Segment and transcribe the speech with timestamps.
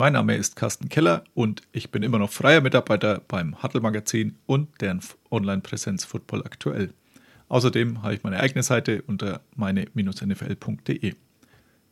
[0.00, 4.36] Mein Name ist Carsten Keller und ich bin immer noch freier Mitarbeiter beim Huddle Magazin
[4.46, 6.94] und deren Online-Präsenz Football aktuell.
[7.48, 11.14] Außerdem habe ich meine eigene Seite unter meine-nfl.de.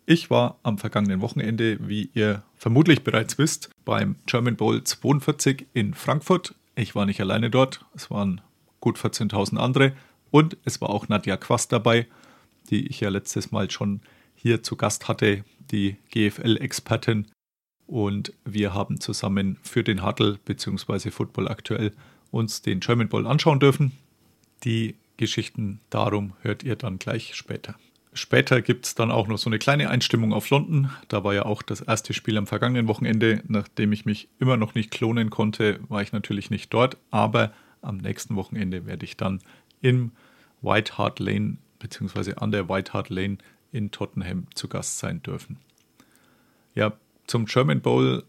[0.07, 5.93] Ich war am vergangenen Wochenende, wie ihr vermutlich bereits wisst, beim German Bowl 42 in
[5.93, 6.55] Frankfurt.
[6.77, 8.41] Ich war nicht alleine dort, es waren
[8.79, 9.95] gut 14.000 andere
[10.31, 12.07] und es war auch Nadja Quast dabei,
[12.71, 14.01] die ich ja letztes Mal schon
[14.37, 17.27] hier zu Gast hatte, die GFL-Expertin
[17.87, 21.11] und wir haben zusammen für den Huddle bzw.
[21.11, 21.93] Football aktuell
[22.31, 23.93] uns den German Bowl anschauen dürfen.
[24.65, 27.77] Die Geschichten darum hört ihr dann gleich später.
[28.13, 30.91] Später gibt es dann auch noch so eine kleine Einstimmung auf London.
[31.09, 33.43] Da war ja auch das erste Spiel am vergangenen Wochenende.
[33.47, 36.97] Nachdem ich mich immer noch nicht klonen konnte, war ich natürlich nicht dort.
[37.11, 39.41] Aber am nächsten Wochenende werde ich dann
[39.83, 40.13] im
[40.63, 42.35] White Hart Lane bzw.
[42.37, 43.37] an der White Hart Lane
[43.71, 45.59] in Tottenham zu Gast sein dürfen.
[46.75, 46.93] Ja,
[47.27, 48.25] zum German Bowl.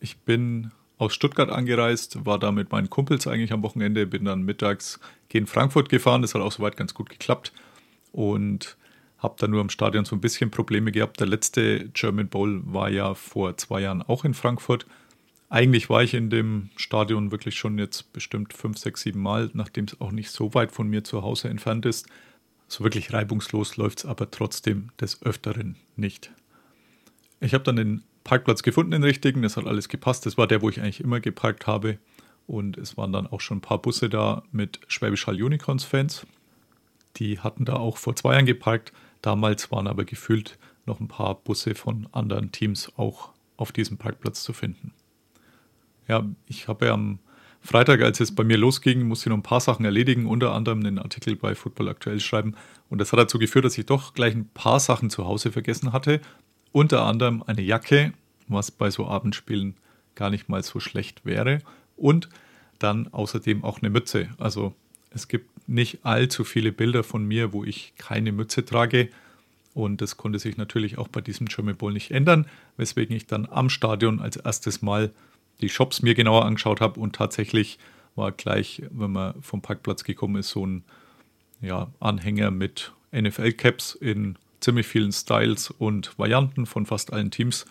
[0.00, 4.42] Ich bin aus Stuttgart angereist, war da mit meinen Kumpels eigentlich am Wochenende, bin dann
[4.42, 6.22] mittags gegen Frankfurt gefahren.
[6.22, 7.52] Das hat auch soweit ganz gut geklappt
[8.12, 8.76] und
[9.18, 11.20] habe da nur im Stadion so ein bisschen Probleme gehabt.
[11.20, 14.86] Der letzte German Bowl war ja vor zwei Jahren auch in Frankfurt.
[15.48, 19.84] Eigentlich war ich in dem Stadion wirklich schon jetzt bestimmt fünf, sechs, sieben Mal, nachdem
[19.84, 22.08] es auch nicht so weit von mir zu Hause entfernt ist.
[22.68, 26.32] So wirklich reibungslos läuft es aber trotzdem des Öfteren nicht.
[27.40, 29.42] Ich habe dann den Parkplatz gefunden, den richtigen.
[29.42, 30.26] Das hat alles gepasst.
[30.26, 31.98] Das war der, wo ich eigentlich immer geparkt habe.
[32.46, 36.26] Und es waren dann auch schon ein paar Busse da mit Schwäbisch Hall Unicorns Fans.
[37.16, 38.92] Die hatten da auch vor zwei Jahren geparkt.
[39.20, 44.42] Damals waren aber gefühlt noch ein paar Busse von anderen Teams auch auf diesem Parkplatz
[44.42, 44.92] zu finden.
[46.08, 47.20] Ja, ich habe ja am
[47.60, 50.80] Freitag, als es bei mir losging, musste ich noch ein paar Sachen erledigen, unter anderem
[50.80, 52.56] einen Artikel bei Football Aktuell schreiben.
[52.90, 55.92] Und das hat dazu geführt, dass ich doch gleich ein paar Sachen zu Hause vergessen
[55.92, 56.20] hatte
[56.72, 58.12] unter anderem eine Jacke,
[58.48, 59.76] was bei so Abendspielen
[60.14, 61.60] gar nicht mal so schlecht wäre.
[61.96, 62.28] Und
[62.78, 64.28] dann außerdem auch eine Mütze.
[64.38, 64.74] Also
[65.10, 69.08] es gibt nicht allzu viele Bilder von mir, wo ich keine Mütze trage.
[69.74, 72.46] Und das konnte sich natürlich auch bei diesem German Bowl nicht ändern,
[72.76, 75.12] weswegen ich dann am Stadion als erstes Mal
[75.60, 77.78] die Shops mir genauer angeschaut habe und tatsächlich
[78.14, 80.84] war gleich, wenn man vom Parkplatz gekommen ist, so ein
[81.62, 87.66] ja, Anhänger mit NFL-Caps in ziemlich vielen Styles und Varianten von fast allen Teams.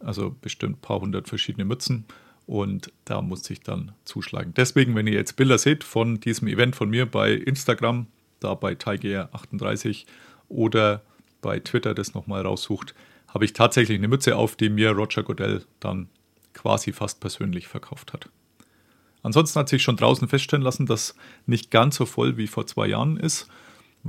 [0.00, 2.06] Also bestimmt ein paar hundert verschiedene Mützen.
[2.46, 4.54] Und da musste ich dann zuschlagen.
[4.56, 8.06] Deswegen, wenn ihr jetzt Bilder seht von diesem Event von mir bei Instagram,
[8.38, 10.06] da bei TigerR38
[10.48, 11.02] oder
[11.42, 12.94] bei Twitter das nochmal raussucht,
[13.28, 16.08] habe ich tatsächlich eine Mütze auf, die mir Roger Godell dann
[16.52, 18.28] quasi fast persönlich verkauft hat.
[19.22, 22.86] Ansonsten hat sich schon draußen feststellen lassen, dass nicht ganz so voll wie vor zwei
[22.86, 23.48] Jahren ist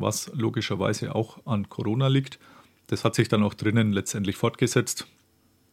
[0.01, 2.39] was logischerweise auch an Corona liegt.
[2.87, 5.07] Das hat sich dann auch drinnen letztendlich fortgesetzt.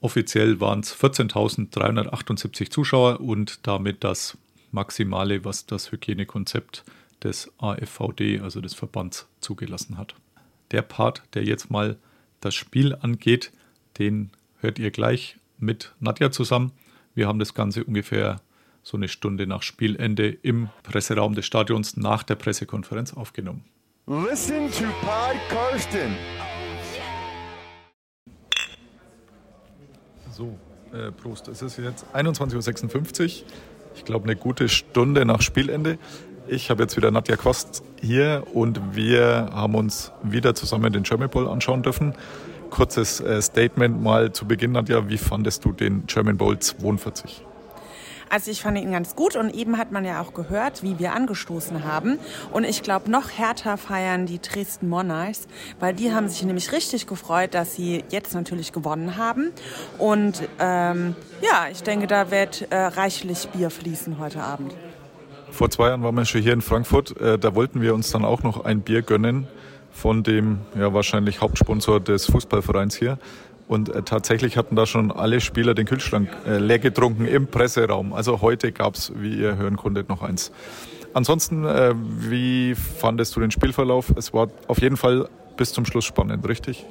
[0.00, 4.36] Offiziell waren es 14.378 Zuschauer und damit das
[4.70, 6.84] Maximale, was das Hygienekonzept
[7.22, 10.14] des AFVD, also des Verbands, zugelassen hat.
[10.72, 11.96] Der Part, der jetzt mal
[12.40, 13.52] das Spiel angeht,
[13.98, 16.72] den hört ihr gleich mit Nadja zusammen.
[17.14, 18.40] Wir haben das Ganze ungefähr
[18.82, 23.64] so eine Stunde nach Spielende im Presseraum des Stadions nach der Pressekonferenz aufgenommen.
[24.06, 26.14] Listen to Pod Karsten.
[30.30, 30.58] So,
[30.92, 31.48] äh, Prost.
[31.48, 33.46] Es ist jetzt 21.56 Uhr.
[33.94, 35.96] Ich glaube, eine gute Stunde nach Spielende.
[36.48, 41.30] Ich habe jetzt wieder Nadja Quast hier und wir haben uns wieder zusammen den German
[41.30, 42.14] Bowl anschauen dürfen.
[42.68, 45.08] Kurzes äh, Statement mal zu Beginn, Nadja.
[45.08, 47.42] Wie fandest du den German Bowl 42?
[48.34, 51.12] Also ich fand ihn ganz gut und eben hat man ja auch gehört, wie wir
[51.12, 52.18] angestoßen haben.
[52.50, 55.46] Und ich glaube, noch härter feiern die Dresden Monarchs,
[55.78, 59.52] weil die haben sich nämlich richtig gefreut, dass sie jetzt natürlich gewonnen haben.
[59.98, 64.74] Und ähm, ja, ich denke, da wird äh, reichlich Bier fließen heute Abend.
[65.52, 67.16] Vor zwei Jahren waren wir schon hier in Frankfurt.
[67.20, 69.46] Äh, da wollten wir uns dann auch noch ein Bier gönnen
[69.92, 73.16] von dem ja wahrscheinlich Hauptsponsor des Fußballvereins hier.
[73.66, 78.12] Und äh, tatsächlich hatten da schon alle Spieler den Kühlschrank äh, leer getrunken im Presseraum.
[78.12, 80.52] Also heute gab es, wie ihr hören konntet, noch eins.
[81.14, 84.12] Ansonsten, äh, wie fandest du den Spielverlauf?
[84.16, 86.84] Es war auf jeden Fall bis zum Schluss spannend, richtig?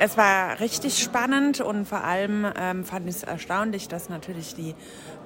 [0.00, 4.76] Es war richtig spannend und vor allem ähm, fand ich es erstaunlich, dass natürlich die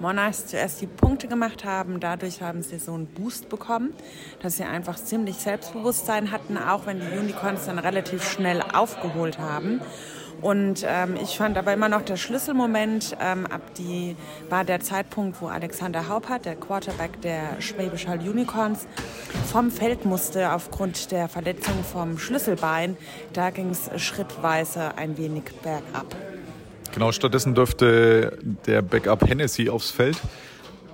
[0.01, 2.01] Monarchs zuerst die Punkte gemacht haben.
[2.01, 3.93] Dadurch haben sie so einen Boost bekommen,
[4.41, 9.83] dass sie einfach ziemlich Selbstbewusstsein hatten, auch wenn die Unicorns dann relativ schnell aufgeholt haben.
[10.43, 14.17] Und ähm, ich fand aber immer noch der Schlüsselmoment ähm, ab die
[14.51, 18.87] war der Zeitpunkt, wo Alexander Haupert, der Quarterback der Schwäbisch Hall Unicorns,
[19.51, 22.97] vom Feld musste aufgrund der Verletzung vom Schlüsselbein.
[23.33, 26.17] Da ging es schrittweise ein wenig bergab.
[26.93, 28.37] Genau, stattdessen durfte
[28.67, 30.21] der Backup Hennessy aufs Feld.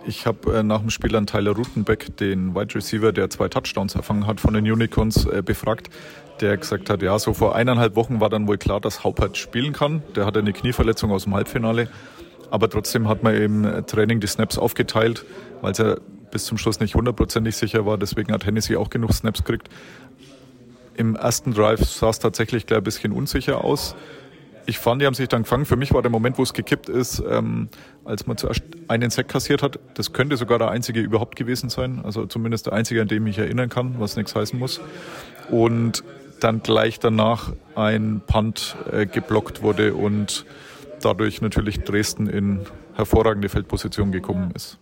[0.06, 3.94] Ich habe äh, nach dem Spiel an Tyler Rutenbeck, den Wide Receiver, der zwei Touchdowns
[3.94, 5.90] erfangen hat von den Unicorns, äh, befragt
[6.40, 9.73] der gesagt hat, ja, so vor eineinhalb Wochen war dann wohl klar, dass Haupert spielen
[9.73, 10.02] kann.
[10.17, 11.88] Der hatte eine Knieverletzung aus dem Halbfinale.
[12.50, 15.25] Aber trotzdem hat man im Training die Snaps aufgeteilt,
[15.61, 15.99] weil er
[16.31, 17.99] bis zum Schluss nicht hundertprozentig sicher war.
[17.99, 19.69] Deswegen hat Hennessy auch genug Snaps gekriegt.
[20.94, 23.94] Im ersten Drive sah es tatsächlich gleich ein bisschen unsicher aus.
[24.67, 25.64] Ich fand, die haben sich dann gefangen.
[25.64, 27.69] Für mich war der Moment, wo es gekippt ist, ähm,
[28.05, 29.79] als man zuerst einen Sack kassiert hat.
[29.94, 32.02] Das könnte sogar der einzige überhaupt gewesen sein.
[32.05, 34.81] Also zumindest der einzige, an dem ich erinnern kann, was nichts heißen muss.
[35.50, 36.05] Und
[36.40, 40.44] dann gleich danach ein Punt äh, geblockt wurde und
[41.00, 42.61] dadurch natürlich Dresden in
[42.94, 44.79] hervorragende Feldposition gekommen ist.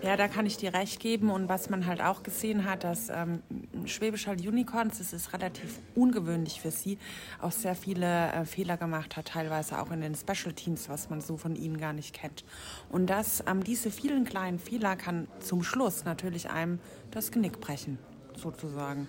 [0.00, 1.28] Ja, da kann ich dir recht geben.
[1.28, 3.42] Und was man halt auch gesehen hat, dass ähm,
[3.84, 6.98] Schwäbisch Hall Unicorns, das ist relativ ungewöhnlich für sie,
[7.40, 11.20] auch sehr viele äh, Fehler gemacht hat, teilweise auch in den Special Teams, was man
[11.20, 12.44] so von ihnen gar nicht kennt.
[12.90, 16.78] Und dass ähm, diese vielen kleinen Fehler kann zum Schluss natürlich einem
[17.10, 17.98] das Genick brechen,
[18.40, 19.08] sozusagen.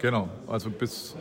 [0.00, 1.14] Genau, also bis,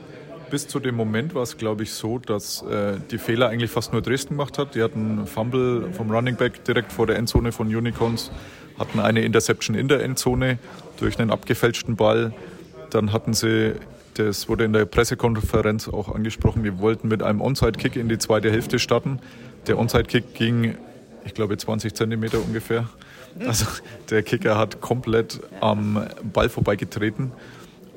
[0.49, 3.91] bis zu dem Moment war es, glaube ich, so, dass äh, die Fehler eigentlich fast
[3.91, 4.75] nur Dresden gemacht hat.
[4.75, 8.31] Die hatten Fumble vom Running Back direkt vor der Endzone von Unicorns,
[8.77, 10.59] hatten eine Interception in der Endzone
[10.97, 12.33] durch einen abgefälschten Ball.
[12.89, 13.75] Dann hatten sie,
[14.13, 18.49] das wurde in der Pressekonferenz auch angesprochen, wir wollten mit einem Onside-Kick in die zweite
[18.49, 19.19] Hälfte starten.
[19.67, 20.77] Der Onside-Kick ging,
[21.25, 22.87] ich glaube, 20 Zentimeter ungefähr.
[23.45, 23.65] Also
[24.09, 27.31] der Kicker hat komplett am Ball vorbeigetreten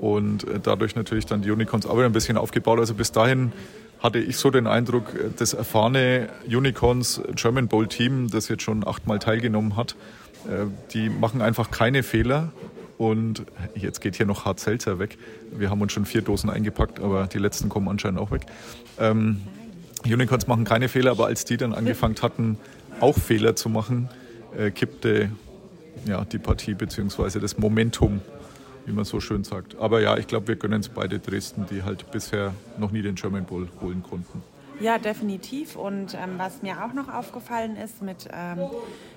[0.01, 2.79] und äh, dadurch natürlich dann die Unicorns auch wieder ein bisschen aufgebaut.
[2.79, 3.53] Also bis dahin
[4.01, 8.87] hatte ich so den Eindruck, äh, das erfahrene Unicorns German Bowl Team, das jetzt schon
[8.87, 9.97] achtmal teilgenommen hat,
[10.49, 12.53] äh, die machen einfach keine Fehler.
[12.99, 13.45] Und
[13.75, 15.19] jetzt geht hier noch Hart Seltzer weg.
[15.51, 18.43] Wir haben uns schon vier Dosen eingepackt, aber die letzten kommen anscheinend auch weg.
[18.99, 19.41] Ähm,
[20.05, 22.59] Unicorns machen keine Fehler, aber als die dann angefangen hatten,
[23.01, 24.09] auch Fehler zu machen,
[24.57, 25.31] äh, kippte
[26.07, 27.39] ja, die Partie bzw.
[27.39, 28.21] das Momentum
[28.87, 29.77] wie man so schön sagt.
[29.79, 33.15] Aber ja, ich glaube, wir gönnen es beide Dresden, die halt bisher noch nie den
[33.15, 34.43] German Bowl holen konnten.
[34.81, 35.77] Ja, definitiv.
[35.77, 38.59] Und ähm, was mir auch noch aufgefallen ist mit ähm,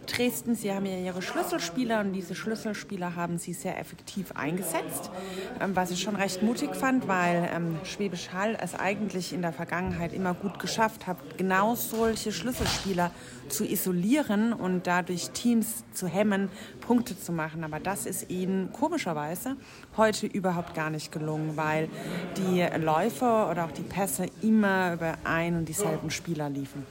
[0.05, 5.11] Dresden, sie haben ja ihre Schlüsselspieler und diese Schlüsselspieler haben sie sehr effektiv eingesetzt,
[5.59, 9.53] ähm, was ich schon recht mutig fand, weil ähm, Schwäbisch Hall es eigentlich in der
[9.53, 13.11] Vergangenheit immer gut geschafft hat, genau solche Schlüsselspieler
[13.49, 16.49] zu isolieren und dadurch Teams zu hemmen,
[16.81, 17.63] Punkte zu machen.
[17.63, 19.55] Aber das ist ihnen komischerweise
[19.97, 21.89] heute überhaupt gar nicht gelungen, weil
[22.37, 26.83] die Läufe oder auch die Pässe immer über ein und dieselben Spieler liefen.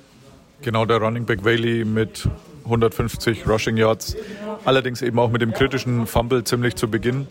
[0.62, 2.28] Genau, der Running Back Whaley mit
[2.64, 4.16] 150 Rushing Yards,
[4.64, 7.26] allerdings eben auch mit dem kritischen Fumble ziemlich zu Beginn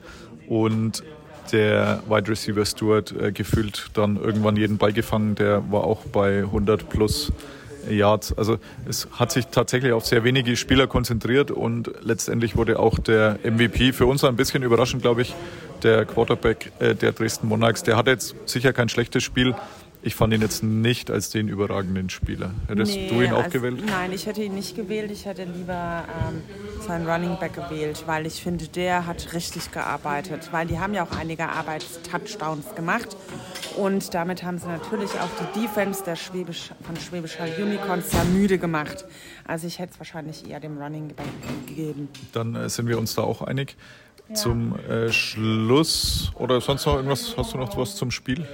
[0.48, 1.04] und
[1.52, 6.40] der Wide Receiver Stewart äh, gefühlt dann irgendwann jeden Ball gefangen, der war auch bei
[6.40, 7.32] 100 plus
[7.90, 8.38] Yards.
[8.38, 13.40] Also es hat sich tatsächlich auf sehr wenige Spieler konzentriert und letztendlich wurde auch der
[13.44, 15.36] MVP für uns ein bisschen überraschend, glaube ich,
[15.84, 17.84] der Quarterback äh, der Dresden Monarchs.
[17.84, 19.54] Der hatte jetzt sicher kein schlechtes Spiel,
[20.04, 22.52] ich fand ihn jetzt nicht als den überragenden Spieler.
[22.68, 23.82] Hättest nee, du ihn auch also, gewählt?
[23.86, 25.10] Nein, ich hätte ihn nicht gewählt.
[25.12, 26.42] Ich hätte lieber ähm,
[26.86, 30.50] seinen Running Back gewählt, weil ich finde, der hat richtig gearbeitet.
[30.52, 33.16] Weil die haben ja auch einige Arbeitstouchdowns gemacht.
[33.78, 38.26] Und damit haben sie natürlich auch die Defense der Schwäbisch, von Schwäbisch Hall Unicorns sehr
[38.26, 39.06] müde gemacht.
[39.46, 41.26] Also ich hätte es wahrscheinlich eher dem Running Back
[41.66, 42.10] gegeben.
[42.34, 43.78] Dann äh, sind wir uns da auch einig.
[44.28, 44.36] Ja.
[44.36, 47.36] Zum äh, Schluss oder sonst noch irgendwas?
[47.38, 48.46] Hast du noch was zum Spiel?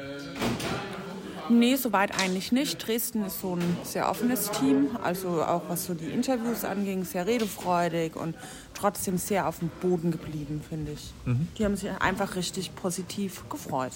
[1.49, 2.85] Nee, soweit eigentlich nicht.
[2.85, 7.25] Dresden ist so ein sehr offenes Team, also auch was so die Interviews anging, sehr
[7.25, 8.35] redefreudig und
[8.75, 11.11] trotzdem sehr auf dem Boden geblieben, finde ich.
[11.25, 11.47] Mhm.
[11.57, 13.93] Die haben sich einfach richtig positiv gefreut.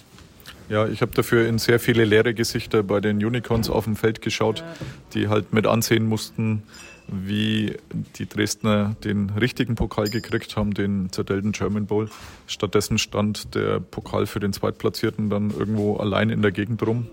[0.69, 4.21] Ja, ich habe dafür in sehr viele leere Gesichter bei den Unicorns auf dem Feld
[4.21, 4.63] geschaut,
[5.13, 6.63] die halt mit ansehen mussten,
[7.07, 7.75] wie
[8.17, 12.09] die Dresdner den richtigen Pokal gekriegt haben, den zertellten German Bowl.
[12.47, 17.07] Stattdessen stand der Pokal für den Zweitplatzierten dann irgendwo allein in der Gegend rum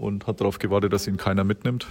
[0.00, 1.86] und hat darauf gewartet, dass ihn keiner mitnimmt.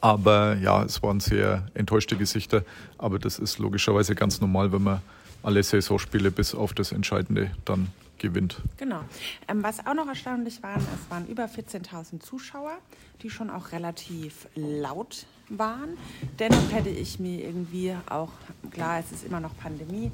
[0.00, 2.62] Aber ja, es waren sehr enttäuschte Gesichter.
[2.98, 5.00] Aber das ist logischerweise ganz normal, wenn man
[5.42, 8.60] alle Saisonspiele bis auf das Entscheidende dann gewinnt.
[8.76, 9.00] Genau.
[9.48, 12.78] Ähm, was auch noch erstaunlich war, es waren über 14.000 Zuschauer,
[13.22, 15.96] die schon auch relativ laut waren.
[16.38, 18.30] Dennoch hätte ich mir irgendwie auch,
[18.70, 20.10] klar, es ist immer noch Pandemie,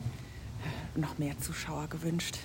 [0.96, 2.38] noch mehr Zuschauer gewünscht.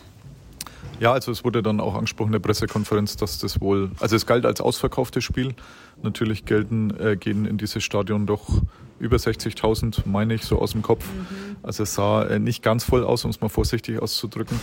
[0.99, 4.25] Ja, also es wurde dann auch angesprochen in der Pressekonferenz, dass das wohl, also es
[4.25, 5.53] galt als ausverkauftes Spiel.
[6.01, 8.61] Natürlich gelten, äh, gehen in dieses Stadion doch
[8.99, 11.05] über 60.000, meine ich, so aus dem Kopf.
[11.05, 11.57] Mhm.
[11.63, 14.59] Also es sah äh, nicht ganz voll aus, um es mal vorsichtig auszudrücken.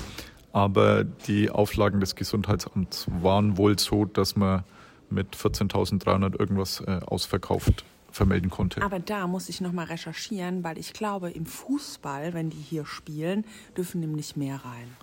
[0.53, 4.65] Aber die Auflagen des Gesundheitsamts waren wohl so, dass man
[5.11, 8.83] mit 14.300 irgendwas äh, ausverkauft vermelden konnte.
[8.83, 13.45] Aber da muss ich nochmal recherchieren, weil ich glaube, im Fußball, wenn die hier spielen,
[13.77, 14.97] dürfen nämlich mehr rein.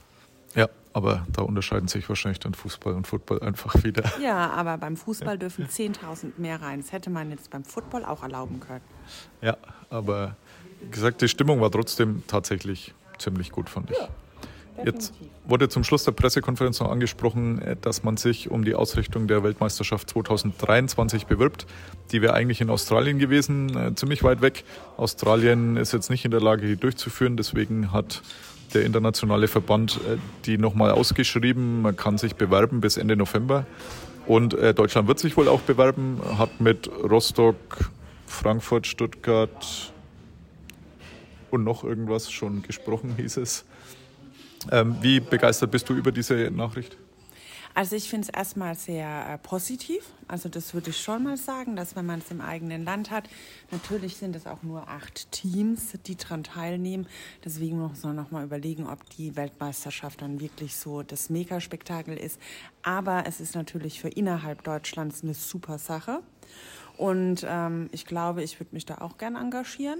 [0.91, 4.03] Aber da unterscheiden sich wahrscheinlich dann Fußball und Football einfach wieder.
[4.22, 6.81] Ja, aber beim Fußball dürfen 10.000 mehr rein.
[6.81, 8.81] Das hätte man jetzt beim Football auch erlauben können.
[9.41, 9.58] Ja,
[9.89, 10.36] aber
[10.81, 13.98] wie gesagt, die Stimmung war trotzdem tatsächlich ziemlich gut, fand ich.
[13.98, 14.10] Ja.
[14.86, 15.13] Jetzt
[15.46, 19.43] wurde zum Schluss der Pressekonferenz noch angesprochen, äh, dass man sich um die Ausrichtung der
[19.43, 21.65] Weltmeisterschaft 2023 bewirbt.
[22.12, 24.63] Die wäre eigentlich in Australien gewesen, äh, ziemlich weit weg.
[24.98, 27.38] Australien ist jetzt nicht in der Lage, die durchzuführen.
[27.38, 28.22] Deswegen hat
[28.73, 31.81] der internationale Verband äh, die nochmal ausgeschrieben.
[31.81, 33.65] Man kann sich bewerben bis Ende November.
[34.27, 37.89] Und Deutschland wird sich wohl auch bewerben, hat mit Rostock,
[38.27, 39.91] Frankfurt, Stuttgart
[41.49, 43.65] und noch irgendwas schon gesprochen, hieß es.
[44.71, 46.97] Ähm, wie begeistert bist du über diese Nachricht?
[47.75, 50.03] Also ich finde es erstmal sehr äh, positiv.
[50.27, 53.29] Also das würde ich schon mal sagen, dass wenn man es im eigenen Land hat,
[53.71, 57.07] natürlich sind es auch nur acht Teams, die daran teilnehmen.
[57.45, 62.39] Deswegen muss man noch mal überlegen, ob die Weltmeisterschaft dann wirklich so das Megaspektakel ist.
[62.83, 66.21] Aber es ist natürlich für innerhalb Deutschlands eine super Sache.
[66.97, 69.99] Und ähm, ich glaube, ich würde mich da auch gern engagieren,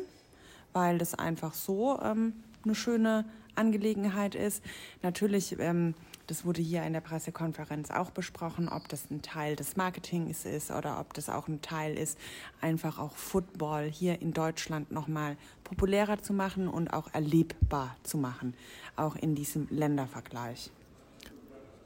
[0.74, 2.34] weil das einfach so ähm,
[2.66, 3.24] eine schöne
[3.56, 4.64] Angelegenheit ist.
[5.02, 5.94] Natürlich, ähm,
[6.30, 10.72] das wurde hier in der Pressekonferenz auch besprochen, ob das ein Teil des Marketings ist
[10.72, 12.18] oder ob das auch ein Teil ist,
[12.62, 18.54] einfach auch Football hier in Deutschland nochmal populärer zu machen und auch erlebbar zu machen,
[18.96, 20.72] auch in diesem Ländervergleich.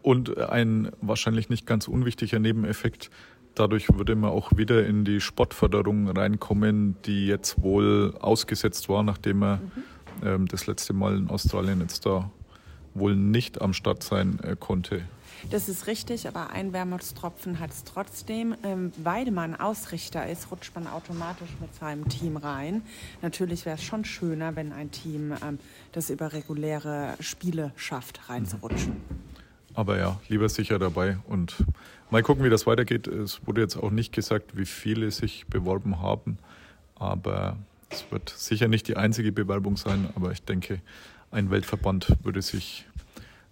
[0.02, 3.10] Und ein wahrscheinlich nicht ganz unwichtiger Nebeneffekt,
[3.56, 9.44] dadurch würde man auch wieder in die Sportförderung reinkommen, die jetzt wohl ausgesetzt war, nachdem
[9.44, 9.84] er mhm
[10.24, 12.30] ähm, das letzte Mal in Australien jetzt da
[12.94, 15.04] wohl nicht am Start sein äh, konnte.
[15.50, 18.56] Das ist richtig, aber ein Wermutstropfen hat es trotzdem.
[18.64, 22.82] Ähm, weil man Ausrichter ist, rutscht man automatisch mit seinem Team rein.
[23.22, 25.60] Natürlich wäre es schon schöner, wenn ein Team ähm,
[25.92, 28.98] das über reguläre Spiele schafft, reinzurutschen.
[29.74, 31.66] Aber ja, lieber sicher dabei und
[32.12, 33.08] mal gucken, wie das weitergeht.
[33.08, 36.38] Es wurde jetzt auch nicht gesagt, wie viele sich beworben haben,
[36.96, 37.58] aber
[37.90, 40.80] es wird sicher nicht die einzige Bewerbung sein, aber ich denke,
[41.34, 42.86] ein Weltverband würde sich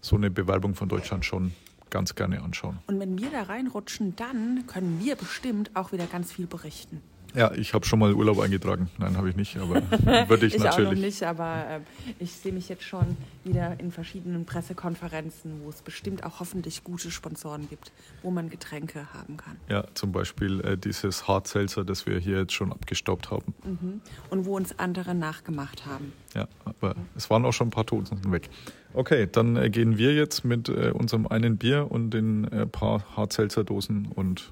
[0.01, 1.51] so eine Bewerbung von Deutschland schon
[1.89, 2.79] ganz gerne anschauen.
[2.87, 7.01] Und wenn wir da reinrutschen, dann können wir bestimmt auch wieder ganz viel berichten.
[7.33, 8.89] Ja, ich habe schon mal Urlaub eingetragen.
[8.97, 9.81] Nein, habe ich nicht, aber
[10.29, 10.89] würde ich, ich natürlich.
[10.89, 11.79] Auch noch nicht, aber äh,
[12.19, 17.11] ich sehe mich jetzt schon wieder in verschiedenen Pressekonferenzen, wo es bestimmt auch hoffentlich gute
[17.11, 19.57] Sponsoren gibt, wo man Getränke haben kann.
[19.69, 23.53] Ja, zum Beispiel äh, dieses Hartselzer, das wir hier jetzt schon abgestaubt haben.
[23.63, 24.01] Mhm.
[24.29, 26.13] Und wo uns andere nachgemacht haben.
[26.35, 28.49] Ja, aber es waren auch schon ein paar Toten weg.
[28.93, 33.05] Okay, dann äh, gehen wir jetzt mit äh, unserem einen Bier und den äh, paar
[33.15, 34.51] Hartselzer-Dosen und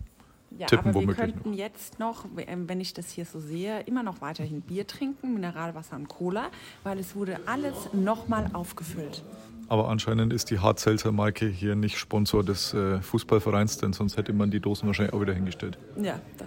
[0.60, 1.58] ja, tippen aber wir könnten noch.
[1.58, 5.96] jetzt noch, ähm, wenn ich das hier so sehe, immer noch weiterhin Bier trinken, Mineralwasser
[5.96, 6.50] und Cola,
[6.84, 9.24] weil es wurde alles nochmal aufgefüllt.
[9.70, 14.52] Aber anscheinend ist die Hartzelzer-Marke hier nicht Sponsor des äh, Fußballvereins, denn sonst hätte man
[14.52, 15.78] die Dosen wahrscheinlich auch wieder hingestellt.
[15.96, 16.46] Ja, da.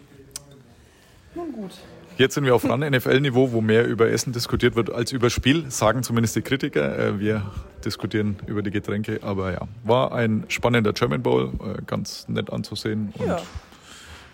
[1.34, 1.70] nun gut.
[2.18, 6.02] Jetzt sind wir auf RAN-NFL-Niveau, wo mehr über Essen diskutiert wird als über Spiel, sagen
[6.02, 6.98] zumindest die Kritiker.
[6.98, 7.50] Äh, wir
[7.82, 13.14] diskutieren über die Getränke, aber ja, war ein spannender German Bowl, äh, ganz nett anzusehen.
[13.16, 13.40] Und ja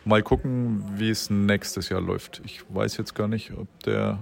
[0.09, 2.41] Mal gucken, wie es nächstes Jahr läuft.
[2.43, 4.19] Ich weiß jetzt gar nicht, ob der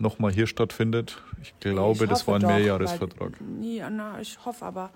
[0.00, 1.22] nochmal hier stattfindet.
[1.40, 3.40] Ich glaube, ich das war ein doch, Mehrjahresvertrag.
[3.40, 4.90] Nee, na, ich hoffe aber.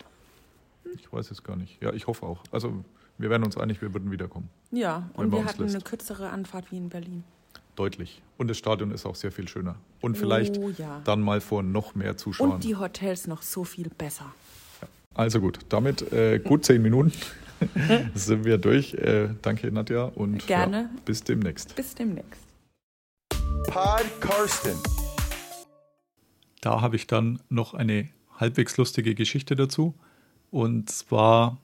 [0.82, 0.94] Hm.
[0.96, 1.80] Ich weiß es gar nicht.
[1.80, 2.42] Ja, ich hoffe auch.
[2.50, 2.84] Also
[3.18, 4.50] wir werden uns einig, wir würden wiederkommen.
[4.72, 5.76] Ja, und wir hatten lässt.
[5.76, 7.22] eine kürzere Anfahrt wie in Berlin.
[7.76, 8.20] Deutlich.
[8.36, 9.76] Und das Stadion ist auch sehr viel schöner.
[10.00, 11.02] Und vielleicht oh, ja.
[11.04, 12.50] dann mal vor noch mehr Zuschauern.
[12.50, 14.34] Und die Hotels noch so viel besser.
[14.82, 14.88] Ja.
[15.14, 17.12] Also gut, damit äh, gut zehn Minuten.
[18.14, 18.94] sind wir durch.
[18.94, 20.04] Äh, danke, Nadja.
[20.04, 20.90] Und Gerne.
[20.94, 21.74] Ja, bis demnächst.
[21.76, 22.42] Bis demnächst.
[23.66, 24.78] Pod Karsten.
[26.60, 29.94] Da habe ich dann noch eine halbwegs lustige Geschichte dazu.
[30.50, 31.58] Und zwar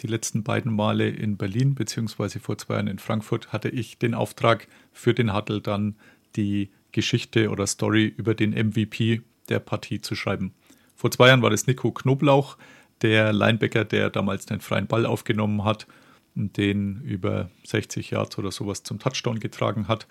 [0.00, 4.14] die letzten beiden Male in Berlin, beziehungsweise vor zwei Jahren in Frankfurt, hatte ich den
[4.14, 5.96] Auftrag für den Huddle dann
[6.36, 10.54] die Geschichte oder Story über den MVP der Partie zu schreiben.
[10.94, 12.56] Vor zwei Jahren war das Nico Knoblauch,
[13.02, 15.86] der Linebacker, der damals den freien Ball aufgenommen hat
[16.34, 20.06] und den über 60 Yards oder sowas zum Touchdown getragen hat.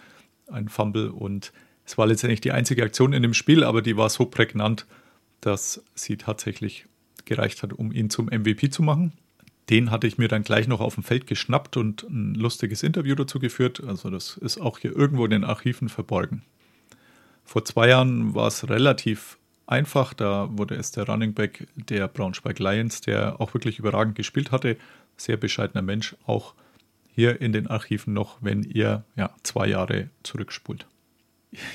[0.48, 1.52] Ein Fumble und
[1.86, 4.86] es war letztendlich die einzige Aktion in dem Spiel, aber die war so prägnant,
[5.42, 6.88] dass sie tatsächlich
[7.26, 9.14] gereicht hat, um ihn zum MVP zu machen.
[9.70, 13.16] Den hatte ich mir dann gleich noch auf dem Feld geschnappt und ein lustiges Interview
[13.16, 13.84] dazu geführt.
[13.84, 16.44] Also das ist auch hier irgendwo in den Archiven verborgen.
[17.44, 19.38] Vor zwei Jahren war es relativ
[19.68, 20.14] einfach.
[20.14, 24.78] Da wurde es der Running Back der Braunschweig Lions, der auch wirklich überragend gespielt hatte.
[25.18, 26.54] Sehr bescheidener Mensch, auch
[27.14, 30.86] hier in den Archiven noch, wenn ihr ja, zwei Jahre zurückspult.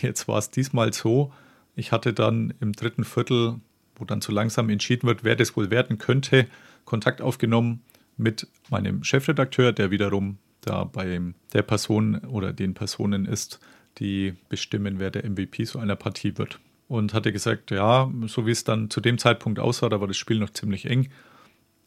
[0.02, 1.32] Jetzt war es diesmal so,
[1.74, 3.60] ich hatte dann im dritten Viertel,
[3.96, 6.46] wo dann so langsam entschieden wird, wer das wohl werden könnte,
[6.84, 7.82] Kontakt aufgenommen
[8.16, 11.20] mit meinem Chefredakteur, der wiederum da bei
[11.52, 13.60] der Person oder den Personen ist,
[13.98, 16.60] die bestimmen, wer der MVP so einer Partie wird.
[16.90, 20.16] Und hatte gesagt, ja, so wie es dann zu dem Zeitpunkt aussah, da war das
[20.16, 21.08] Spiel noch ziemlich eng.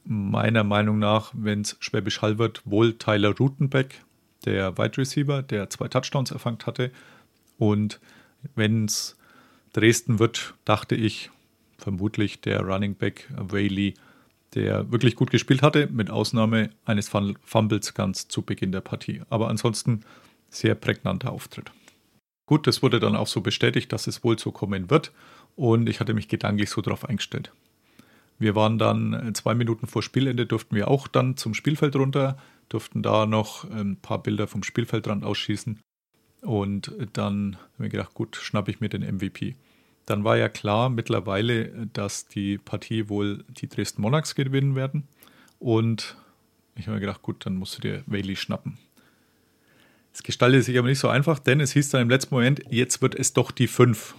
[0.05, 4.01] Meiner Meinung nach, wenn es Schwäbisch Hall wird, wohl Tyler Rutenbeck,
[4.45, 6.89] der Wide Receiver, der zwei Touchdowns erfangen hatte.
[7.57, 7.99] Und
[8.55, 9.17] wenn es
[9.73, 11.31] Dresden wird, dachte ich,
[11.77, 13.95] vermutlich der Running Back Whaley
[14.55, 19.21] der wirklich gut gespielt hatte, mit Ausnahme eines Fumbles ganz zu Beginn der Partie.
[19.29, 20.05] Aber ansonsten
[20.49, 21.71] sehr prägnanter Auftritt.
[22.45, 25.11] Gut, das wurde dann auch so bestätigt, dass es wohl so kommen wird
[25.55, 27.53] und ich hatte mich gedanklich so darauf eingestellt.
[28.39, 33.01] Wir waren dann zwei Minuten vor Spielende, durften wir auch dann zum Spielfeld runter, durften
[33.01, 35.79] da noch ein paar Bilder vom Spielfeldrand ausschießen
[36.41, 39.55] und dann habe ich gedacht, gut, schnappe ich mir den MVP.
[40.05, 45.07] Dann war ja klar mittlerweile, dass die Partie wohl die Dresden Monarchs gewinnen werden.
[45.59, 46.17] Und
[46.75, 48.77] ich habe mir gedacht, gut, dann musst du dir Whaley schnappen.
[50.13, 53.01] Es gestaltete sich aber nicht so einfach, denn es hieß dann im letzten Moment, jetzt
[53.01, 54.15] wird es doch die 5.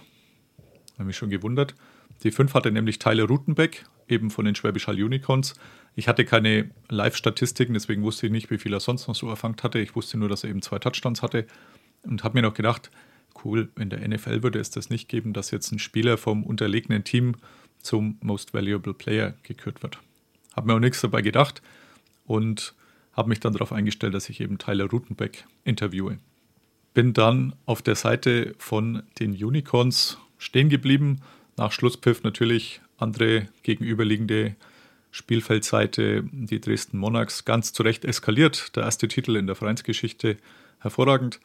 [0.95, 1.75] Habe mich schon gewundert.
[2.23, 5.55] Die 5 hatte nämlich Tyler Rutenbeck, eben von den Schwäbisch Hall Unicorns.
[5.95, 9.63] Ich hatte keine Live-Statistiken, deswegen wusste ich nicht, wie viel er sonst noch so erfangt
[9.63, 9.79] hatte.
[9.79, 11.47] Ich wusste nur, dass er eben zwei Touchdowns hatte
[12.03, 12.91] und habe mir noch gedacht,
[13.43, 17.03] cool, in der NFL würde es das nicht geben, dass jetzt ein Spieler vom unterlegenen
[17.03, 17.35] Team
[17.79, 19.99] zum Most Valuable Player gekürt wird.
[20.55, 21.61] Habe mir auch nichts dabei gedacht
[22.25, 22.73] und
[23.15, 26.19] habe mich dann darauf eingestellt, dass ich eben Tyler Rutenbeck interviewe.
[26.93, 31.21] Bin dann auf der Seite von den Unicorns stehen geblieben.
[31.57, 34.55] Nach Schlusspfiff natürlich andere gegenüberliegende
[35.11, 38.75] Spielfeldseite, die Dresden Monarchs, ganz zu Recht eskaliert.
[38.75, 40.37] Der erste Titel in der Vereinsgeschichte,
[40.79, 41.39] hervorragend.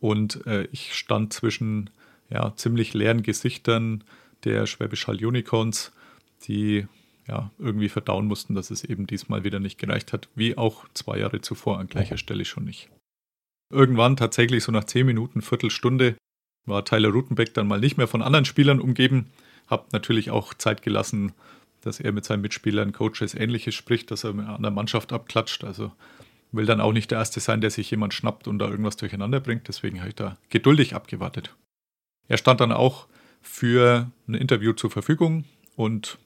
[0.00, 1.90] Und äh, ich stand zwischen
[2.30, 4.04] ja, ziemlich leeren Gesichtern
[4.44, 5.92] der Schwäbisch Hall Unicorns,
[6.48, 6.86] die
[7.30, 11.18] ja, irgendwie verdauen mussten, dass es eben diesmal wieder nicht gereicht hat, wie auch zwei
[11.18, 12.90] Jahre zuvor an gleicher Stelle schon nicht.
[13.72, 16.16] Irgendwann tatsächlich so nach zehn Minuten, Viertelstunde,
[16.66, 19.30] war Tyler Rutenbeck dann mal nicht mehr von anderen Spielern umgeben.
[19.68, 21.32] Hab natürlich auch Zeit gelassen,
[21.82, 25.62] dass er mit seinen Mitspielern, Coaches Ähnliches spricht, dass er an der Mannschaft abklatscht.
[25.62, 25.92] Also
[26.50, 29.38] will dann auch nicht der Erste sein, der sich jemand schnappt und da irgendwas durcheinander
[29.38, 29.68] bringt.
[29.68, 31.54] Deswegen habe ich da geduldig abgewartet.
[32.26, 33.06] Er stand dann auch
[33.40, 35.44] für ein Interview zur Verfügung
[35.76, 36.18] und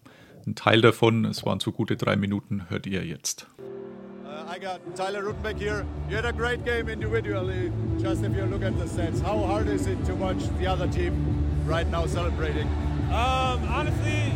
[0.46, 3.46] ein Teil davon, es waren so gute drei Minuten, hört ihr jetzt.
[4.24, 5.84] Uh, I got Tyler Rutenbeck here.
[6.08, 7.70] You had a great game individually.
[8.00, 10.88] Just if you look at the stats, how hard is it to watch the other
[10.88, 11.14] team
[11.66, 12.66] right now celebrating?
[13.10, 14.32] Um, honestly,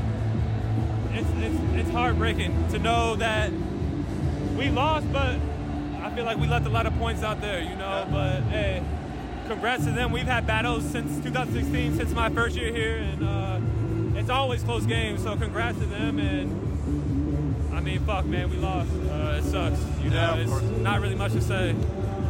[1.12, 3.50] it's, it's, it's heartbreaking to know that
[4.56, 5.36] we lost, but
[6.02, 8.06] I feel like we left a lot of points out there, you know.
[8.10, 8.82] But hey,
[9.48, 10.12] congrats to them.
[10.12, 13.57] We've had battles since 2016, since my first year here, and uh,
[14.18, 15.22] it's always close games.
[15.22, 16.18] So congrats to them.
[16.18, 18.90] And I mean, fuck, man, we lost.
[19.10, 19.80] Uh, it sucks.
[20.02, 20.62] You know, Yeah, it's course.
[20.80, 21.74] not really much to say.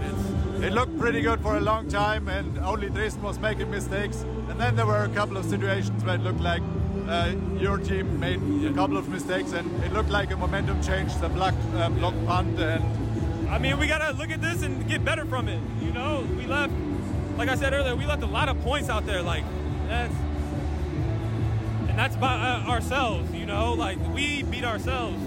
[0.03, 4.25] It's, It looked pretty good for a long time, and only Dresden was making mistakes.
[4.51, 6.63] And then there were a couple of situations where it looked like
[7.09, 11.15] uh, your team made a couple of mistakes, and it looked like a momentum change.
[11.21, 12.83] The block, uh, block punt, and
[13.49, 15.61] I mean, we gotta look at this and get better from it.
[15.81, 16.73] You know, we left,
[17.39, 19.23] like I said earlier, we left a lot of points out there.
[19.23, 19.45] Like
[19.89, 20.13] that's,
[21.99, 23.33] and that's by uh, ourselves.
[23.35, 25.21] You know, like we beat ourselves.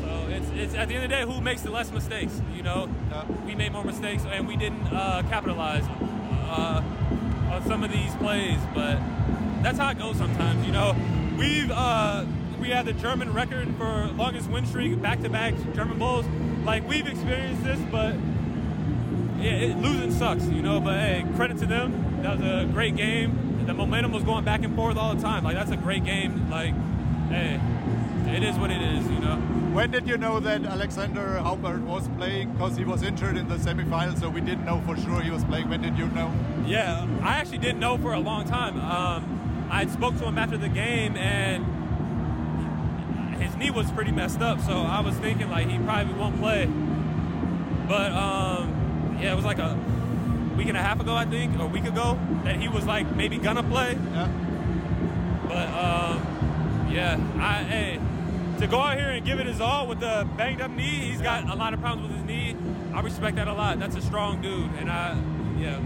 [0.00, 2.40] So it's it's at the end of the day, who makes the less mistakes?
[2.56, 2.88] You know,
[3.44, 5.84] we made more mistakes and we didn't uh, capitalize
[6.48, 6.82] uh,
[7.50, 8.98] on some of these plays, but
[9.62, 10.64] that's how it goes sometimes.
[10.64, 10.96] You know,
[11.38, 12.24] we've uh,
[12.58, 16.24] we had the German record for longest win streak, back-to-back German bowls.
[16.64, 18.14] Like we've experienced this, but
[19.38, 20.46] yeah, it, losing sucks.
[20.46, 22.22] You know, but hey, credit to them.
[22.22, 23.53] That was a great game.
[23.66, 25.44] The momentum was going back and forth all the time.
[25.44, 26.50] Like that's a great game.
[26.50, 26.74] Like,
[27.28, 27.60] hey,
[28.34, 29.06] it is what it is.
[29.10, 29.36] You know.
[29.72, 32.52] when did you know that Alexander Haubert was playing?
[32.52, 35.44] Because he was injured in the semifinals, so we didn't know for sure he was
[35.44, 35.68] playing.
[35.68, 36.32] When did you know?
[36.66, 38.78] Yeah, I actually didn't know for a long time.
[38.80, 41.64] Um, I spoke to him after the game, and
[43.42, 46.66] his knee was pretty messed up, so I was thinking like he probably won't play.
[47.88, 49.76] But um, yeah, it was like a
[50.56, 53.14] week and a half ago, I think, or a week ago, that he was like
[53.14, 53.92] maybe gonna play.
[54.12, 54.28] Yeah.
[55.48, 58.00] But um, yeah, I hey,
[58.60, 61.20] to go out here and give it his all with the banged up knee, he's
[61.20, 62.56] got a lot of problems with his knee.
[62.94, 63.78] I respect that a lot.
[63.78, 65.16] That's a strong dude, and I
[65.58, 65.80] yeah.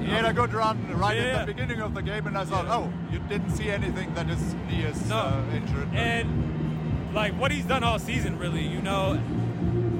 [0.00, 1.38] He had a good run right Yeah, at yeah.
[1.40, 2.76] the beginning of the game, and I thought, Yeah.
[2.76, 5.16] oh, you didn't see anything that his knee is No.
[5.16, 5.88] uh, injured.
[5.92, 9.20] And like what he's done all season, really, you know,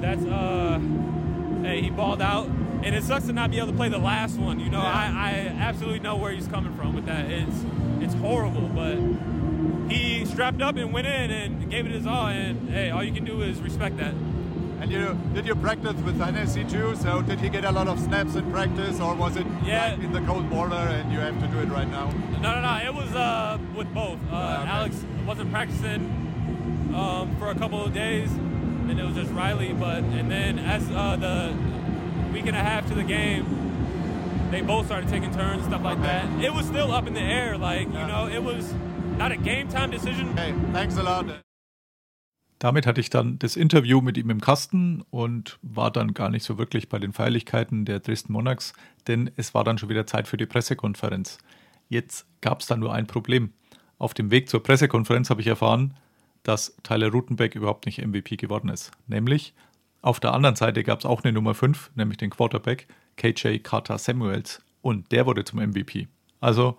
[0.01, 0.79] that's uh,
[1.61, 2.49] hey, he balled out,
[2.83, 4.59] and it sucks to not be able to play the last one.
[4.59, 4.93] You know, Yeah.
[4.93, 7.25] I, I absolutely know where he's coming from with that.
[7.29, 7.63] It's
[8.01, 8.97] it's horrible, but
[9.91, 13.11] he strapped up and went in and gave it his all, and hey, all you
[13.11, 14.13] can do is respect that.
[14.81, 16.95] And you did you practice with Hennessy too?
[16.95, 19.91] So did he get a lot of snaps in practice, or was it Yeah.
[19.91, 22.09] like in the cold border and you have to do it right now?
[22.41, 22.75] No, no, no.
[22.85, 24.19] It was uh, with both.
[24.31, 24.71] Uh, Ah, okay.
[24.71, 26.01] Alex wasn't practicing
[26.95, 29.73] um, for a couple of days, and it was just Riley.
[29.73, 31.53] But and then as uh, the
[32.39, 33.45] week and a half to the game,
[34.51, 36.07] they both started taking turns, stuff like Okay.
[36.07, 36.43] that.
[36.43, 38.73] It was still up in the air, like you know, it was
[39.17, 40.29] not a game time decision.
[40.29, 41.25] Okay, thanks a lot.
[42.59, 46.43] Damit hatte ich dann das Interview mit ihm im Kasten und war dann gar nicht
[46.43, 48.73] so wirklich bei den Feierlichkeiten der Dresden Monarchs,
[49.07, 51.37] denn es war dann schon wieder Zeit für die Pressekonferenz.
[51.87, 53.53] Jetzt gab es da nur ein Problem.
[53.97, 55.93] Auf dem Weg zur Pressekonferenz habe ich erfahren,
[56.43, 58.91] dass Tyler Rutenbeck überhaupt nicht MVP geworden ist.
[59.07, 59.53] Nämlich
[60.01, 63.97] auf der anderen Seite gab es auch eine Nummer 5, nämlich den Quarterback KJ Carter
[63.97, 66.07] Samuels und der wurde zum MVP.
[66.39, 66.77] Also,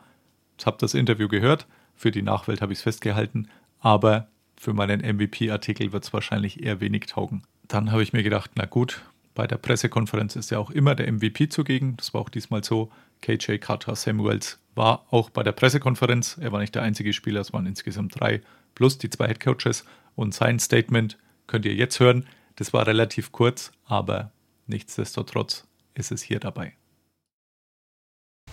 [0.58, 3.48] ich habe das Interview gehört, für die Nachwelt habe ich es festgehalten,
[3.80, 7.42] aber für meinen MVP-Artikel wird es wahrscheinlich eher wenig taugen.
[7.68, 9.02] Dann habe ich mir gedacht, na gut,
[9.34, 11.96] bei der Pressekonferenz ist ja auch immer der MVP zugegen.
[11.96, 12.90] Das war auch diesmal so.
[13.22, 16.38] KJ Carter Samuels war auch bei der Pressekonferenz.
[16.40, 18.40] Er war nicht der einzige Spieler, es waren insgesamt drei,
[18.74, 19.84] plus die zwei Headcoaches.
[20.16, 22.26] Und sein Statement könnt ihr jetzt hören.
[22.60, 24.32] Das war relativ kurz, aber
[24.66, 26.74] nichtsdestotrotz ist es hier dabei.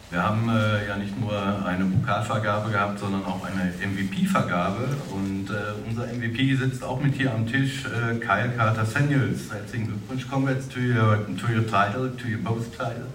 [0.09, 4.87] Wir haben äh, ja nicht nur eine Pokalvergabe gehabt, sondern auch eine MVP-Vergabe.
[5.11, 9.51] Und äh, unser MVP sitzt auch mit hier am Tisch, äh, Kyle Carter Samuels.
[9.51, 13.07] Herzlichen Glückwunsch, congrats to your, to your title, to your both title,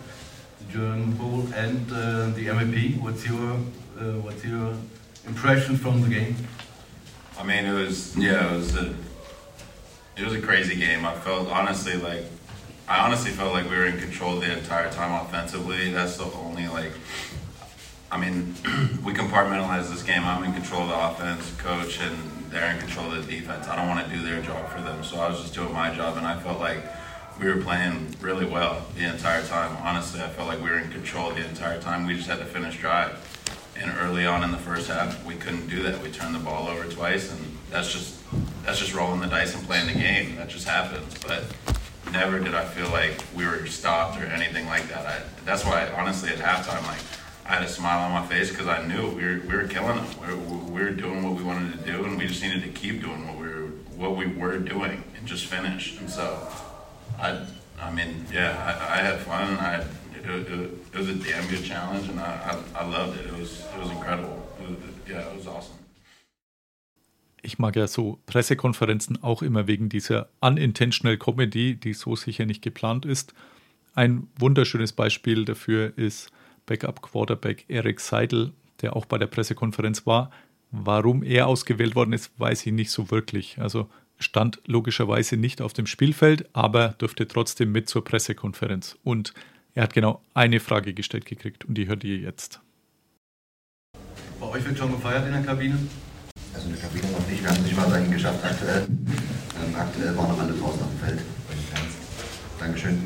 [0.59, 3.01] the German Bowl and uh, the MVP.
[3.01, 3.57] What's your,
[3.99, 4.75] uh, what's your
[5.27, 6.37] impression from the game?
[7.41, 8.95] I mean, it was yeah, it was a
[10.17, 11.05] it was a crazy game.
[11.05, 12.25] I felt honestly like
[12.89, 15.91] I honestly felt like we were in control the entire time offensively.
[15.93, 16.93] That's the only like.
[18.11, 18.55] I mean,
[19.05, 20.23] we compartmentalize this game.
[20.25, 22.17] I'm in control of the offense, coach, and
[22.51, 23.69] they're in control of the defense.
[23.69, 25.95] I don't want to do their job for them, so I was just doing my
[25.95, 26.85] job, and I felt like
[27.41, 29.75] we were playing really well the entire time.
[29.81, 32.07] Honestly, I felt like we were in control the entire time.
[32.07, 33.17] We just had to finish drive.
[33.81, 36.03] And early on in the first half, we couldn't do that.
[36.03, 38.19] We turned the ball over twice, and that's just
[38.65, 40.37] that's just rolling the dice and playing the game.
[40.37, 41.15] That just happens.
[41.27, 41.45] But
[42.13, 45.07] never did I feel like we were stopped or anything like that.
[45.07, 47.01] I, that's why, honestly, at halftime, like
[47.47, 49.97] I had a smile on my face because I knew we were, we were killing
[49.97, 50.07] them.
[50.21, 52.69] We were, we were doing what we wanted to do, and we just needed to
[52.69, 55.99] keep doing what we were what we were doing and just finish.
[55.99, 56.49] And so,
[57.19, 57.45] I
[57.81, 59.59] I mean, yeah, I, I had fun.
[59.59, 59.85] I
[60.25, 63.27] it, it, it was a damn good challenge, and I, I, I loved it.
[63.27, 64.47] It was it was incredible.
[64.61, 65.82] It was, yeah, it was awesome.
[67.45, 72.63] Ich mag ja so Pressekonferenzen auch immer wegen dieser unintentional Comedy, die so sicher nicht
[72.63, 73.35] geplant ist.
[73.95, 76.31] Ein wunderschönes Beispiel dafür ist
[76.67, 80.31] Backup Quarterback Eric Seidel, der auch bei der Pressekonferenz war.
[80.71, 83.59] Warum er ausgewählt worden ist, weiß ich nicht so wirklich.
[83.59, 88.97] Also stand logischerweise nicht auf dem Spielfeld, aber durfte trotzdem mit zur Pressekonferenz.
[89.03, 89.35] Und
[89.75, 92.61] er hat genau eine Frage gestellt gekriegt und die hört ihr jetzt.
[94.39, 95.79] Bei euch wird schon gefeiert in der Kabine?
[96.55, 98.87] Also in der Kabine noch nicht, wir haben es nicht mal dahin geschafft aktuell.
[98.89, 101.21] Ähm, aktuell waren noch alle draußen auf dem Feld.
[102.59, 102.99] Dankeschön.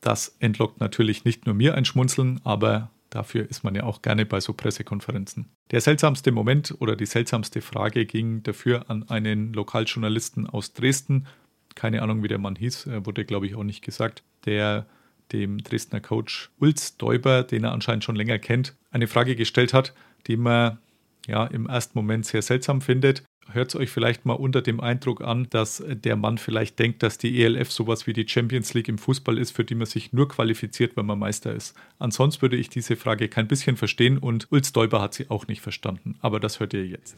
[0.00, 4.26] Das entlockt natürlich nicht nur mir ein Schmunzeln, aber dafür ist man ja auch gerne
[4.26, 5.46] bei so Pressekonferenzen.
[5.70, 11.26] Der seltsamste Moment oder die seltsamste Frage ging dafür an einen Lokaljournalisten aus Dresden.
[11.74, 14.86] Keine Ahnung, wie der Mann hieß, wurde glaube ich auch nicht gesagt, der
[15.32, 19.94] dem Dresdner Coach Ulz Däuber, den er anscheinend schon länger kennt, eine Frage gestellt hat,
[20.26, 20.78] die man
[21.26, 23.22] ja im ersten Moment sehr seltsam findet.
[23.50, 27.18] Hört es euch vielleicht mal unter dem Eindruck an, dass der Mann vielleicht denkt, dass
[27.18, 30.28] die ELF sowas wie die Champions League im Fußball ist, für die man sich nur
[30.28, 31.74] qualifiziert, wenn man Meister ist.
[31.98, 35.60] Ansonsten würde ich diese Frage kein bisschen verstehen und Ulz Däuber hat sie auch nicht
[35.60, 36.16] verstanden.
[36.22, 37.16] Aber das hört ihr jetzt.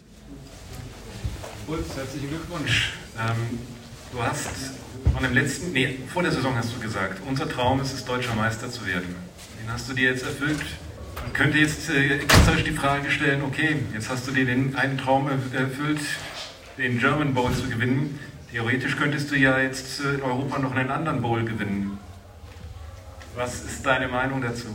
[1.66, 2.94] Ulf, herzlichen Glückwunsch.
[3.18, 3.58] Ähm,
[4.12, 4.74] du hast
[5.12, 8.34] von dem letzten, nee, vor der Saison hast du gesagt, unser Traum ist es, deutscher
[8.34, 9.14] Meister zu werden.
[9.62, 10.60] Den hast du dir jetzt erfüllt.
[11.22, 14.98] Man könnte jetzt äh, ketzerisch die Frage stellen, okay, jetzt hast du dir den einen
[14.98, 16.00] Traum erfüllt.
[16.78, 18.18] den German Bowl zu gewinnen.
[18.50, 21.98] Theoretisch könntest du ja jetzt in Europa noch einen anderen Bowl gewinnen.
[23.34, 24.68] Was ist deine Meinung dazu?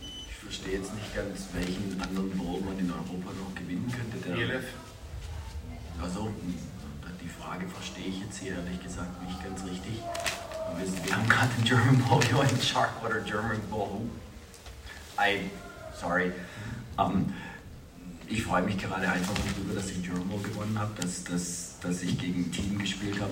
[0.00, 4.28] Ich verstehe jetzt nicht ganz, welchen anderen Bowl man in Europa noch gewinnen könnte.
[4.28, 4.64] Der ELF.
[6.02, 6.32] Also,
[7.22, 10.00] die Frage verstehe ich jetzt hier ehrlich gesagt nicht ganz richtig.
[11.04, 14.08] Wir, haben gerade den German Bowl gewonnen, Sharkwater German Bowl.
[15.18, 15.50] I,
[15.94, 16.32] sorry.
[16.98, 17.32] Um,
[18.28, 22.18] ich freue mich gerade einfach darüber, dass ich Bowl gewonnen habe, dass, dass, dass ich
[22.18, 23.30] gegen ein Team gespielt habe,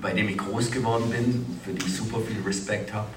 [0.00, 3.08] bei dem ich groß geworden bin, für die ich super viel Respekt habe.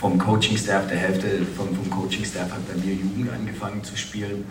[0.00, 4.44] Vom Coaching-Staff, der Hälfte vom, vom Coaching-Staff hat bei mir Jugend angefangen zu spielen.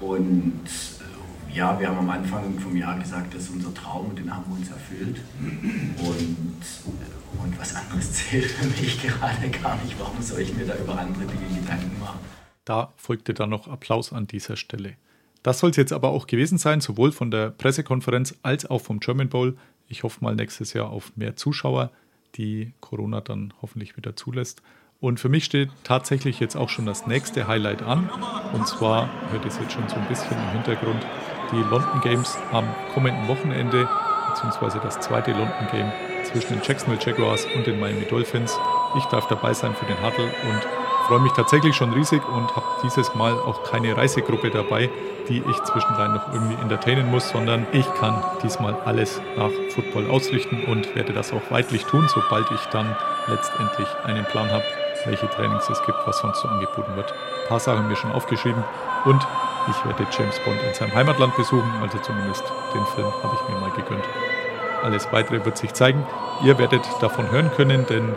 [0.00, 4.18] Und äh, ja, wir haben am Anfang vom Jahr gesagt, das ist unser Traum und
[4.18, 5.20] den haben wir uns erfüllt.
[5.40, 9.98] Und, äh, und was anderes zählt für mich gerade gar nicht.
[9.98, 12.18] Warum soll ich mir da über andere Dinge Gedanken machen?
[12.64, 14.96] Da folgte dann noch Applaus an dieser Stelle.
[15.42, 19.00] Das soll es jetzt aber auch gewesen sein, sowohl von der Pressekonferenz als auch vom
[19.00, 19.56] German Bowl.
[19.88, 21.90] Ich hoffe mal nächstes Jahr auf mehr Zuschauer,
[22.36, 24.62] die Corona dann hoffentlich wieder zulässt.
[25.00, 28.10] Und für mich steht tatsächlich jetzt auch schon das nächste Highlight an.
[28.52, 31.04] Und zwar hört es jetzt schon so ein bisschen im Hintergrund
[31.52, 33.88] die London Games am kommenden Wochenende,
[34.28, 35.90] beziehungsweise das zweite London Game
[36.32, 38.58] zwischen den Jacksonville Jaguars und den Miami Dolphins.
[38.96, 40.66] Ich darf dabei sein für den Huddle und
[41.06, 44.88] freue mich tatsächlich schon riesig und habe dieses Mal auch keine Reisegruppe dabei,
[45.28, 50.64] die ich zwischendrin noch irgendwie entertainen muss, sondern ich kann diesmal alles nach Football ausrichten
[50.66, 54.64] und werde das auch weitlich tun, sobald ich dann letztendlich einen Plan habe,
[55.04, 57.12] welche Trainings es gibt, was sonst so angeboten wird.
[57.12, 58.62] Ein paar Sachen mir schon aufgeschrieben
[59.04, 59.26] und
[59.68, 63.60] ich werde James Bond in seinem Heimatland besuchen, also zumindest den Film habe ich mir
[63.60, 64.04] mal gegönnt.
[64.82, 66.06] Alles weitere wird sich zeigen.
[66.44, 68.14] Ihr werdet davon hören können, denn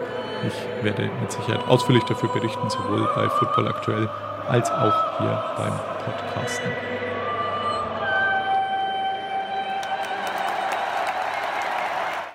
[0.47, 4.09] ich werde mit Sicherheit ausführlich dafür berichten, sowohl bei Football aktuell
[4.47, 5.73] als auch hier beim
[6.05, 6.71] Podcasten.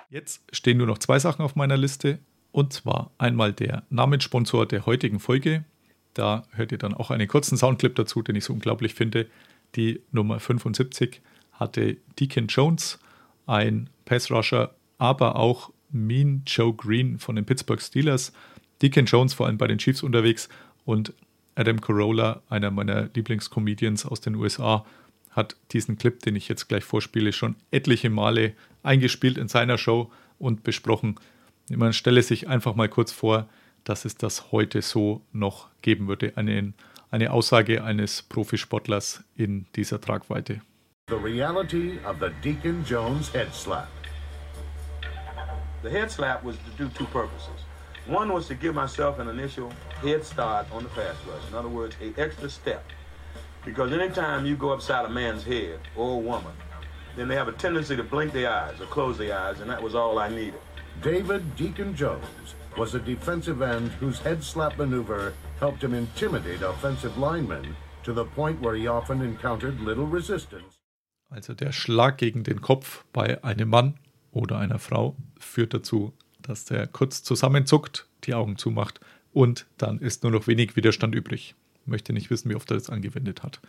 [0.09, 2.19] Jetzt stehen nur noch zwei Sachen auf meiner Liste.
[2.51, 5.65] Und zwar einmal der Namenssponsor der heutigen Folge.
[6.15, 9.27] Da hört ihr dann auch einen kurzen Soundclip dazu, den ich so unglaublich finde.
[9.75, 12.99] Die Nummer 75 hatte Deacon Jones,
[13.45, 18.33] ein Pass-Rusher, aber auch Mean Joe Green von den Pittsburgh Steelers.
[18.81, 20.49] Deacon Jones vor allem bei den Chiefs unterwegs
[20.83, 21.13] und
[21.55, 24.85] Adam Carolla, einer meiner Lieblingscomedians aus den USA,
[25.29, 30.11] hat diesen Clip, den ich jetzt gleich vorspiele, schon etliche Male eingespielt in seiner Show
[30.39, 31.15] und besprochen.
[31.69, 33.47] Man stelle sich einfach mal kurz vor,
[33.83, 36.33] dass es das heute so noch geben würde.
[36.35, 36.73] Eine,
[37.11, 40.61] eine Aussage eines Profisportlers in dieser Tragweite.
[41.09, 43.98] The reality of the Deacon Jones head slap.
[45.81, 47.63] The head slap was to do two purposes.
[48.05, 51.47] One was to give myself an initial head start on the pass rush.
[51.47, 52.83] In other words, a extra step.
[53.63, 56.53] Because anytime you go upside a man's head or a woman,
[57.15, 59.81] then they have a tendency to blink their eyes or close their eyes, and that
[59.81, 60.59] was all I needed.
[61.01, 67.17] David Deacon Jones was a defensive end whose head slap maneuver helped him intimidate offensive
[67.17, 70.79] linemen to the point where he often encountered little resistance.
[71.31, 73.99] Also der Schlag gegen den Kopf bei einem Mann
[74.31, 78.99] oder einer Frau führt dazu, dass der kurz zusammenzuckt, die Augen zumacht
[79.33, 81.55] und dann ist nur noch wenig Widerstand übrig.
[81.85, 83.59] Möchte nicht wissen, wie oft er das angewendet hat.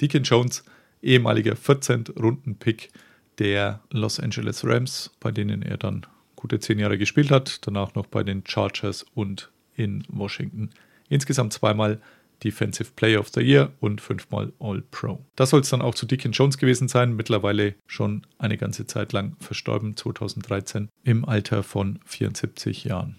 [0.00, 0.64] Deacon Jones,
[1.02, 2.90] ehemaliger 14-Runden-Pick
[3.38, 8.06] der Los Angeles Rams, bei denen er dann gute zehn Jahre gespielt hat, danach noch
[8.06, 10.70] bei den Chargers und in Washington.
[11.08, 12.00] Insgesamt zweimal
[12.42, 15.24] Defensive Player of the Year und fünfmal All-Pro.
[15.36, 19.12] Das soll es dann auch zu Deacon Jones gewesen sein, mittlerweile schon eine ganze Zeit
[19.12, 23.16] lang verstorben, 2013, im Alter von 74 Jahren.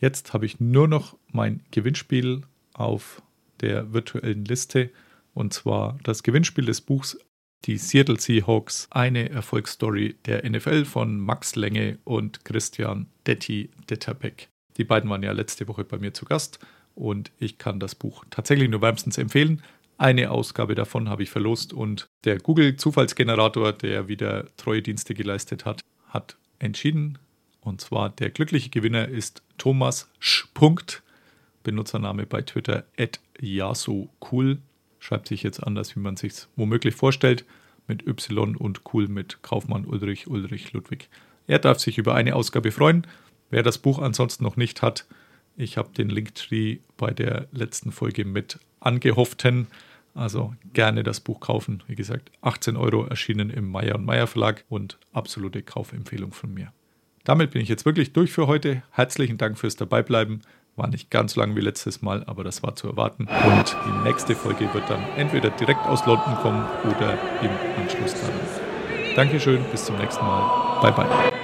[0.00, 2.42] Jetzt habe ich nur noch mein Gewinnspiel
[2.74, 3.22] auf
[3.60, 4.90] der virtuellen Liste
[5.32, 7.18] und zwar das Gewinnspiel des Buchs
[7.64, 14.48] Die Seattle Seahawks, eine Erfolgsstory der NFL von Max Lenge und Christian Detti Detterbeck.
[14.76, 16.58] Die beiden waren ja letzte Woche bei mir zu Gast
[16.94, 19.62] und ich kann das Buch tatsächlich nur wärmstens empfehlen.
[19.96, 25.80] Eine Ausgabe davon habe ich verlost und der Google-Zufallsgenerator, der wieder treue Dienste geleistet hat,
[26.08, 27.18] hat entschieden.
[27.60, 30.48] Und zwar der glückliche Gewinner ist Thomas Sch.
[31.62, 33.20] Benutzername bei Twitter at
[34.32, 34.58] cool.
[34.98, 37.44] Schreibt sich jetzt anders, wie man sich womöglich vorstellt,
[37.86, 41.08] mit Y und cool mit Kaufmann Ulrich Ulrich Ludwig.
[41.46, 43.06] Er darf sich über eine Ausgabe freuen.
[43.50, 45.06] Wer das Buch ansonsten noch nicht hat,
[45.56, 49.68] ich habe den Linktree bei der letzten Folge mit angehofften.
[50.14, 51.82] Also gerne das Buch kaufen.
[51.88, 56.72] Wie gesagt, 18 Euro erschienen im Meyer und Meyer Verlag und absolute Kaufempfehlung von mir.
[57.24, 58.82] Damit bin ich jetzt wirklich durch für heute.
[58.90, 60.42] Herzlichen Dank fürs Dabeibleiben.
[60.76, 63.24] War nicht ganz lang wie letztes Mal, aber das war zu erwarten.
[63.24, 69.14] Und die nächste Folge wird dann entweder direkt aus London kommen oder im Anschluss daran.
[69.16, 70.80] Dankeschön, bis zum nächsten Mal.
[70.80, 71.43] Bye bye.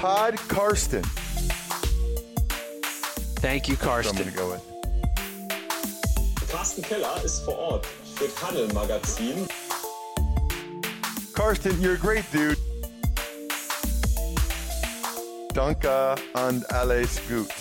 [0.00, 1.02] Pod Karsten.
[3.42, 4.16] Thank you, Karsten.
[4.16, 4.62] I'm gonna go with.
[6.50, 7.86] Carsten Keller ist vor Ort
[8.16, 9.46] für Paddle Magazin.
[11.34, 12.56] Karsten, you're a great dude.
[15.52, 17.59] Danke and alles gut.